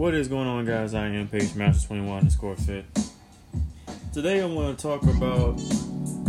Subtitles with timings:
[0.00, 0.94] What is going on, guys?
[0.94, 2.86] I am Page Master 21 the Score Fit.
[4.14, 5.58] Today, I want to talk about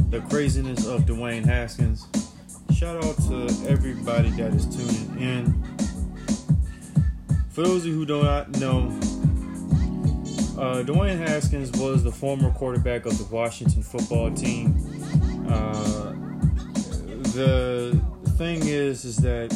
[0.09, 2.05] the craziness of Dwayne Haskins.
[2.75, 5.63] Shout out to everybody that is tuning in.
[7.51, 8.87] For those of you who do not know,
[10.59, 14.75] uh, Dwayne Haskins was the former quarterback of the Washington football team.
[15.47, 16.11] Uh,
[17.31, 17.97] the
[18.31, 19.49] thing is, is that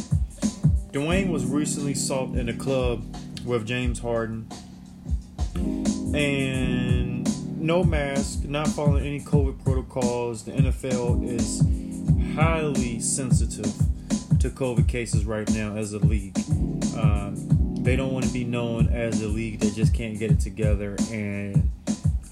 [0.94, 3.04] Dwayne was recently sought in a club
[3.46, 4.48] with James Harden,
[6.14, 7.26] and
[7.60, 10.44] no mask, not following any COVID protocols.
[10.44, 11.62] The NFL is
[12.36, 13.74] highly sensitive
[14.40, 16.38] to COVID cases right now as a league.
[16.98, 17.36] Um,
[17.82, 20.96] they don't want to be known as a league that just can't get it together.
[21.12, 21.72] And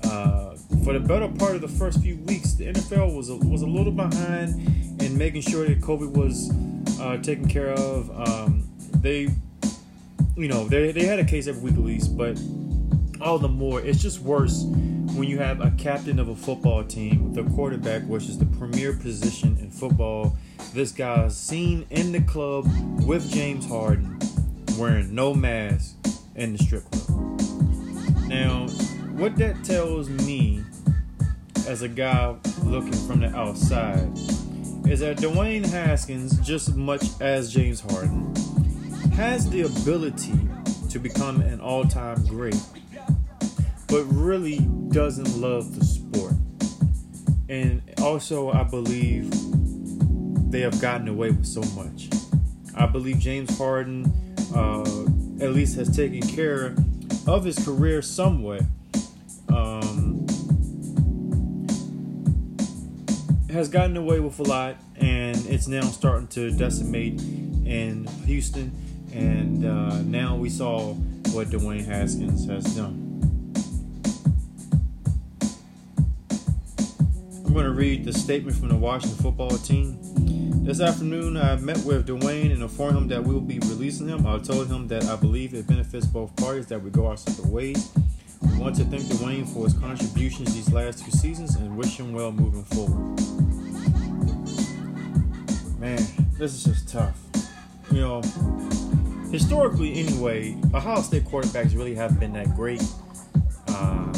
[0.03, 3.61] uh, for the better part of the first few weeks, the NFL was a, was
[3.61, 6.52] a little behind in making sure that COVID was
[7.00, 8.09] uh, taken care of.
[8.27, 9.30] Um, they
[10.36, 12.40] you know, they, they had a case every week at least, but
[13.22, 17.34] all the more, it's just worse when you have a captain of a football team,
[17.34, 20.36] the quarterback, which is the premier position in football.
[20.73, 22.66] This guy's seen in the club
[23.06, 24.20] with James Harden
[24.78, 25.95] wearing no mask
[26.36, 27.40] in the strip club.
[28.28, 28.68] Now,
[29.14, 30.64] what that tells me
[31.68, 34.09] as a guy looking from the outside
[34.88, 38.34] is that Dwayne Haskins, just as much as James Harden,
[39.14, 40.33] has the ability
[40.89, 42.59] to become an all time great,
[43.88, 46.33] but really doesn't love the sport.
[47.47, 49.30] And also, I believe
[50.50, 52.09] they have gotten away with so much.
[52.75, 54.11] I believe James Harden
[54.56, 54.81] uh,
[55.44, 56.75] at least has taken care
[57.28, 58.64] of his career somewhat.
[59.50, 60.25] Um,
[63.52, 68.72] has gotten away with a lot, and it's now starting to decimate in Houston
[69.14, 70.94] and uh, now we saw
[71.33, 73.00] what Dwayne Haskins has done.
[77.45, 80.00] I'm going to read the statement from the Washington football team.
[80.66, 84.25] This afternoon, I met with Dwayne and informed him that we will be releasing him.
[84.25, 87.47] I told him that I believe it benefits both parties that we go our separate
[87.47, 87.91] ways.
[88.41, 92.13] We want to thank Dwayne for his contributions these last two seasons and wish him
[92.13, 93.19] well moving forward.
[95.80, 96.01] Man,
[96.40, 97.19] this is just tough.
[97.91, 98.22] You know,
[99.33, 102.83] historically, anyway, Ohio State quarterbacks really haven't been that great.
[103.67, 104.13] Uh,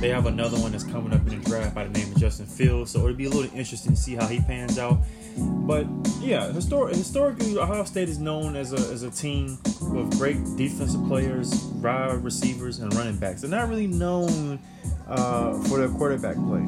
[0.00, 2.44] they have another one that's coming up in the draft by the name of Justin
[2.44, 4.98] Fields, so it'll be a little interesting to see how he pans out.
[5.36, 5.86] But
[6.20, 11.06] yeah, histor- historically, Ohio State is known as a, as a team with great defensive
[11.06, 13.40] players, wide receivers, and running backs.
[13.40, 14.58] They're not really known
[15.06, 16.64] uh, for their quarterback play.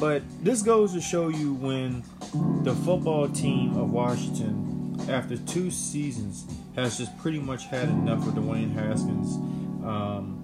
[0.00, 2.02] But this goes to show you when
[2.64, 4.73] the football team of Washington
[5.08, 9.36] after two seasons, has just pretty much had enough of Dwayne Haskins.
[9.84, 10.40] Um,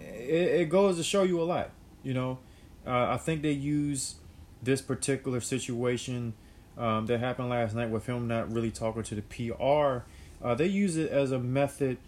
[0.00, 1.70] it, it, goes to show you a lot.
[2.02, 2.38] You know,
[2.86, 4.16] uh, I think they use
[4.62, 6.34] this particular situation
[6.78, 10.04] um, that happened last night with him not really talking to the PR.
[10.42, 11.98] Uh, they use it as a method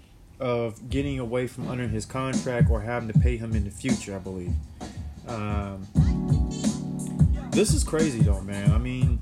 [0.40, 4.16] of getting away from under his contract or having to pay him in the future.
[4.16, 4.52] I believe.
[5.28, 5.86] Um,
[7.50, 8.72] this is crazy though, man.
[8.72, 9.20] I mean,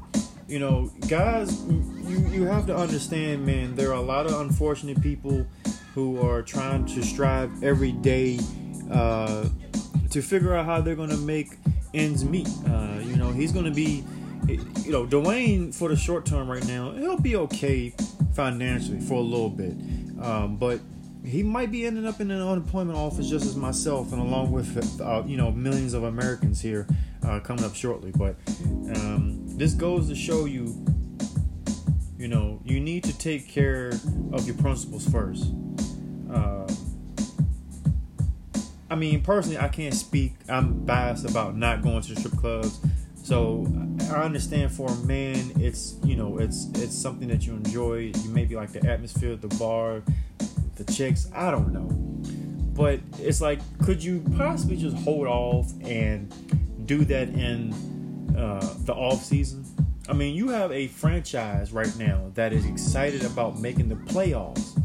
[0.50, 3.76] you know, guys, you you have to understand, man.
[3.76, 5.46] There are a lot of unfortunate people
[5.94, 8.40] who are trying to strive every day
[8.90, 9.48] uh,
[10.10, 11.56] to figure out how they're going to make
[11.94, 12.48] ends meet.
[12.66, 14.04] Uh, you know, he's going to be,
[14.48, 16.90] you know, Dwayne for the short term right now.
[16.92, 17.94] He'll be okay
[18.34, 19.74] financially for a little bit,
[20.20, 20.80] um, but
[21.24, 25.00] he might be ending up in an unemployment office just as myself, and along with
[25.00, 26.88] uh, you know millions of Americans here
[27.24, 28.10] uh, coming up shortly.
[28.10, 28.36] But
[28.96, 30.74] um, this goes to show you,
[32.16, 33.90] you know, you need to take care
[34.32, 35.52] of your principles first.
[36.32, 36.66] Uh,
[38.88, 40.32] I mean, personally, I can't speak.
[40.48, 42.80] I'm biased about not going to strip clubs.
[43.22, 43.66] So
[44.10, 48.12] I understand for a man, it's you know, it's it's something that you enjoy.
[48.16, 50.02] You maybe like the atmosphere, the bar,
[50.76, 51.30] the chicks.
[51.34, 51.86] I don't know,
[52.72, 56.32] but it's like, could you possibly just hold off and
[56.86, 57.99] do that in
[58.36, 59.64] uh, the off season?
[60.08, 64.76] I mean, you have a franchise right now that is excited about making the playoffs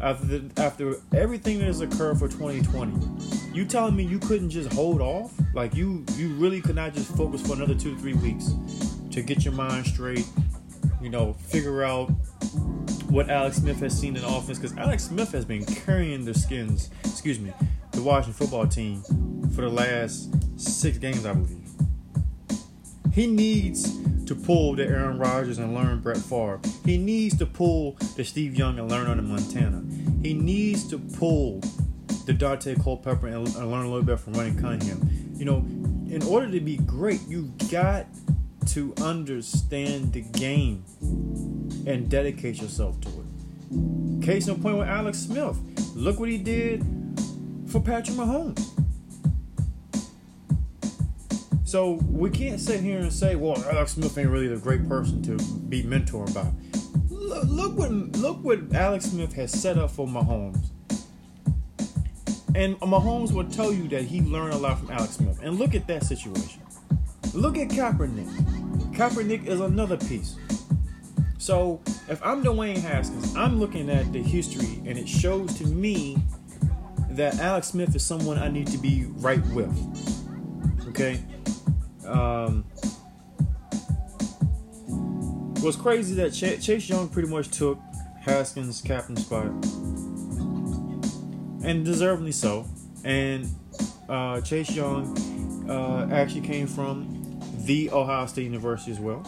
[0.00, 3.54] after the, after everything that has occurred for 2020.
[3.54, 5.32] You telling me you couldn't just hold off?
[5.54, 8.52] Like you you really could not just focus for another two to three weeks
[9.12, 10.26] to get your mind straight,
[11.00, 12.06] you know, figure out
[13.08, 16.90] what Alex Smith has seen in offense because Alex Smith has been carrying the skins,
[17.04, 17.52] excuse me,
[17.92, 19.02] the Washington football team
[19.54, 21.63] for the last six games, I believe.
[23.14, 26.60] He needs to pull the Aaron Rodgers and learn Brett Favre.
[26.84, 29.84] He needs to pull the Steve Young and learn under Montana.
[30.22, 31.60] he needs to pull
[32.26, 35.32] the Daunte Culpepper and, and learn a little bit from Randall Cunningham.
[35.36, 35.58] You know,
[36.12, 38.06] in order to be great, you've got
[38.68, 40.84] to understand the game
[41.86, 44.24] and dedicate yourself to it.
[44.24, 45.56] Case in point with Alex Smith.
[45.94, 46.84] Look what he did
[47.68, 48.73] for Patrick Mahomes.
[51.74, 55.20] So we can't sit here and say, "Well, Alex Smith ain't really the great person
[55.22, 55.36] to
[55.68, 56.48] be mentored by."
[57.10, 60.70] Look, look what look what Alex Smith has set up for Mahomes.
[62.54, 65.40] And Mahomes will tell you that he learned a lot from Alex Smith.
[65.42, 66.62] And look at that situation.
[67.32, 68.28] Look at Kaepernick.
[68.94, 70.36] Kaepernick is another piece.
[71.38, 76.22] So if I'm Dwayne Haskins, I'm looking at the history and it shows to me
[77.10, 79.76] that Alex Smith is someone I need to be right with.
[80.90, 81.20] Okay?
[82.06, 82.64] Um,
[85.60, 87.78] what's crazy that Ch- Chase Young pretty much took
[88.20, 89.46] Haskins' captain spot
[91.64, 92.66] and deservedly so.
[93.04, 93.48] And
[94.08, 99.26] uh, Chase Young uh, actually came from the Ohio State University as well.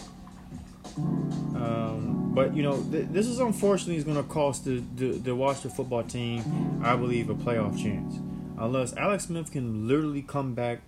[0.97, 5.35] Um, but you know, th- this is unfortunately is going to cost the, the the
[5.35, 8.17] Washington football team, I believe, a playoff chance,
[8.59, 10.81] unless Alex Smith can literally come back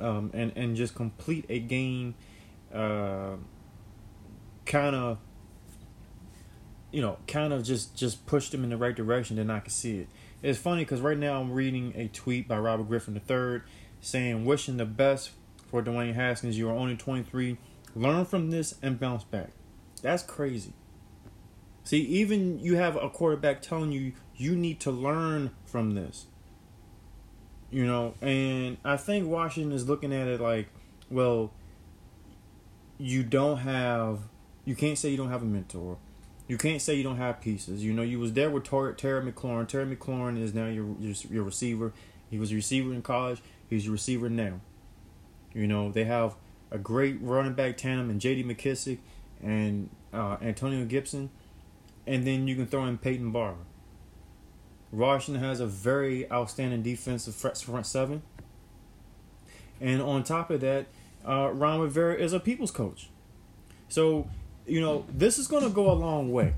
[0.00, 2.14] um, and and just complete a game,
[2.72, 3.36] uh,
[4.66, 5.18] kind of,
[6.92, 9.36] you know, kind of just just push them in the right direction.
[9.36, 10.08] Then I can see it.
[10.42, 13.62] It's funny because right now I'm reading a tweet by Robert Griffin III
[14.00, 15.30] saying, wishing the best
[15.68, 16.56] for Dwayne Haskins.
[16.56, 17.58] You are only 23.
[17.94, 19.50] Learn from this and bounce back.
[20.02, 20.72] That's crazy.
[21.82, 26.26] See, even you have a quarterback telling you you need to learn from this.
[27.70, 30.68] You know, and I think Washington is looking at it like,
[31.10, 31.52] well,
[32.96, 34.20] you don't have,
[34.64, 35.98] you can't say you don't have a mentor.
[36.48, 37.84] You can't say you don't have pieces.
[37.84, 39.68] You know, you was there with Terry, Terry McLaurin.
[39.68, 41.92] Terry McLaurin is now your, your your receiver.
[42.30, 43.42] He was a receiver in college.
[43.68, 44.60] He's a receiver now.
[45.52, 46.36] You know, they have
[46.70, 48.44] a great running back tandem and J.D.
[48.44, 48.98] McKissic
[49.42, 51.30] and uh, Antonio Gibson,
[52.06, 53.58] and then you can throw in Peyton Barber.
[54.92, 58.22] Washington has a very outstanding defensive front seven,
[59.80, 60.86] and on top of that,
[61.26, 63.10] uh, Ron Rivera is a people's coach.
[63.88, 64.28] So
[64.68, 66.54] you know, this is going to go a long way.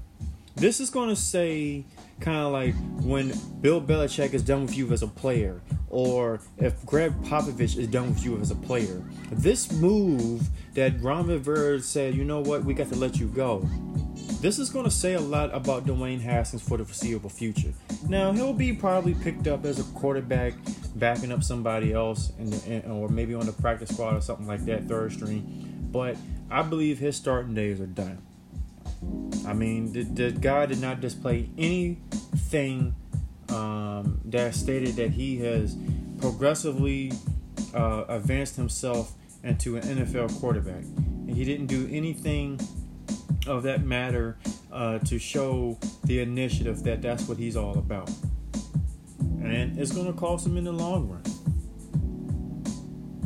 [0.57, 1.85] This is going to say
[2.19, 6.85] kind of like when Bill Belichick is done with you as a player, or if
[6.85, 9.03] Gregg Popovich is done with you as a player.
[9.31, 13.67] This move that Ron Rivera said, you know what, we got to let you go.
[14.41, 17.75] This is going to say a lot about Dwayne Haskins for the foreseeable future.
[18.09, 20.55] Now he'll be probably picked up as a quarterback,
[20.95, 24.89] backing up somebody else, in, or maybe on the practice squad or something like that,
[24.89, 25.89] third string.
[25.93, 26.17] But
[26.51, 28.23] I believe his starting days are done.
[29.47, 32.95] I mean, the, the guy did not display anything
[33.51, 35.77] um, that stated that he has
[36.19, 37.13] progressively
[37.75, 39.13] uh, advanced himself
[39.45, 40.83] into an NFL quarterback.
[40.83, 42.59] And he didn't do anything
[43.51, 44.39] of that matter
[44.73, 48.11] uh, to show the initiative that that's what he's all about.
[49.43, 51.23] And it's going to cost him in the long run.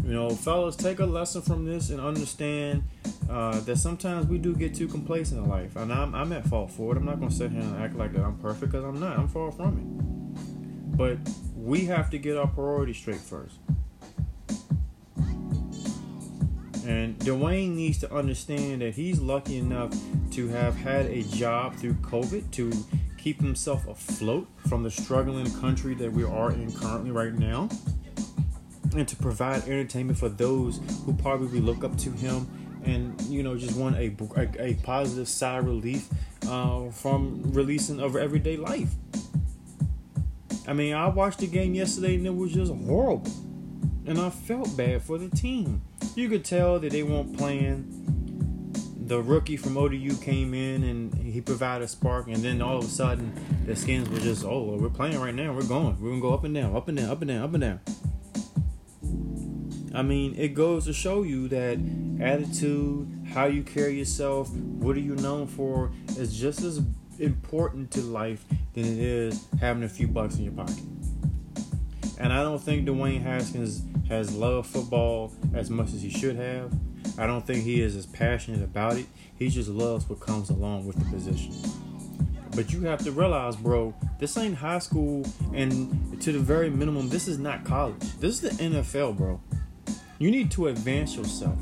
[0.04, 2.84] You know, fellas, take a lesson from this and understand
[3.28, 6.70] uh, that sometimes we do get too complacent in life, and I'm, I'm at fault
[6.70, 6.98] for it.
[6.98, 9.18] I'm not gonna sit here and act like that I'm perfect because I'm not.
[9.18, 10.96] I'm far from it.
[10.96, 11.18] But
[11.56, 13.56] we have to get our priorities straight first.
[16.86, 19.94] And Dwayne needs to understand that he's lucky enough
[20.32, 22.72] to have had a job through COVID to
[23.16, 27.70] keep himself afloat from the struggling country that we are in currently right now,
[28.94, 32.46] and to provide entertainment for those who probably look up to him
[32.84, 36.08] and you know just want a, a, a positive side relief
[36.48, 38.90] uh, from releasing of everyday life.
[40.66, 43.32] I mean, I watched the game yesterday and it was just horrible,
[44.06, 45.82] and I felt bad for the team.
[46.14, 48.02] You could tell that they weren't playing.
[49.06, 52.84] The rookie from ODU came in and he provided a spark, and then all of
[52.84, 53.34] a sudden
[53.66, 56.44] the skins were just, oh, we're playing right now, we're going, we're gonna go up
[56.44, 57.80] and down, up and down, up and down, up and down.
[59.94, 61.78] I mean, it goes to show you that
[62.20, 66.80] attitude, how you carry yourself, what are you known for, is just as
[67.18, 70.82] important to life than it is having a few bucks in your pocket.
[72.18, 76.72] And I don't think Dwayne Haskins has loved football as much as he should have.
[77.18, 79.06] I don't think he is as passionate about it.
[79.36, 81.52] He just loves what comes along with the position.
[82.54, 87.08] But you have to realize, bro, this ain't high school, and to the very minimum,
[87.08, 88.00] this is not college.
[88.20, 89.40] This is the NFL, bro.
[90.18, 91.58] You need to advance yourself.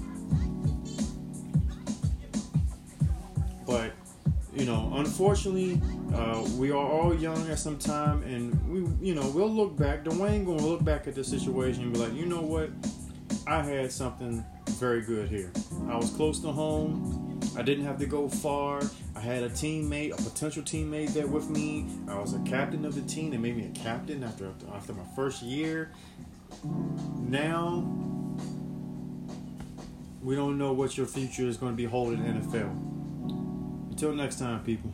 [3.66, 3.92] But,
[4.54, 5.80] you know, unfortunately,
[6.14, 10.04] Uh, we are all young at some time, and we, you know, we'll look back.
[10.04, 12.70] Dwayne gonna look back at the situation and be like, you know what?
[13.46, 15.50] I had something very good here.
[15.88, 17.40] I was close to home.
[17.56, 18.82] I didn't have to go far.
[19.16, 21.86] I had a teammate, a potential teammate there with me.
[22.08, 23.30] I was a captain of the team.
[23.30, 25.92] They made me a captain after after my first year.
[27.18, 27.84] Now
[30.22, 33.90] we don't know what your future is going to be holding in NFL.
[33.90, 34.92] Until next time, people.